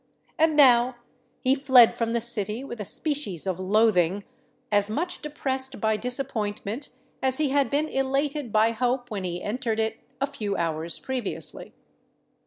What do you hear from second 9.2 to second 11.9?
he entered it a few hours previously.